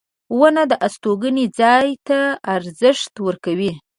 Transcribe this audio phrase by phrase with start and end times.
[0.39, 2.19] •ونه د استوګنې ځای ته
[2.55, 3.71] ارزښت ورکوي.